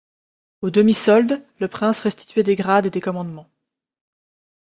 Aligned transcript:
Aux 0.63 0.71
demi-soldes, 0.71 1.45
le 1.59 1.67
prince 1.67 1.99
restituait 1.99 2.41
des 2.41 2.55
grades 2.55 2.87
et 2.87 2.89
des 2.89 3.01
commandements. 3.01 3.47